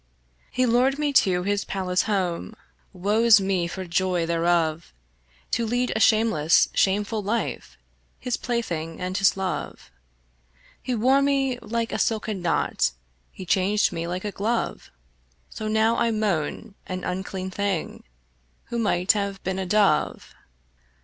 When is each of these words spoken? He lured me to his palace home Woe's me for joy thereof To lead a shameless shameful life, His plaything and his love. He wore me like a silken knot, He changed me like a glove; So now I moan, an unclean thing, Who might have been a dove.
He 0.49 0.65
lured 0.65 0.97
me 0.97 1.13
to 1.13 1.43
his 1.43 1.63
palace 1.63 2.09
home 2.09 2.55
Woe's 2.91 3.39
me 3.39 3.67
for 3.67 3.85
joy 3.85 4.25
thereof 4.25 4.91
To 5.51 5.63
lead 5.63 5.93
a 5.95 5.99
shameless 5.99 6.69
shameful 6.73 7.21
life, 7.21 7.77
His 8.19 8.35
plaything 8.35 8.99
and 8.99 9.15
his 9.15 9.37
love. 9.37 9.91
He 10.81 10.95
wore 10.95 11.21
me 11.21 11.59
like 11.59 11.91
a 11.93 11.99
silken 11.99 12.41
knot, 12.41 12.93
He 13.31 13.45
changed 13.45 13.91
me 13.93 14.07
like 14.07 14.25
a 14.25 14.31
glove; 14.31 14.89
So 15.51 15.67
now 15.67 15.97
I 15.97 16.09
moan, 16.09 16.73
an 16.87 17.03
unclean 17.03 17.51
thing, 17.51 18.03
Who 18.69 18.79
might 18.79 19.11
have 19.11 19.43
been 19.43 19.59
a 19.59 19.67
dove. 19.67 20.33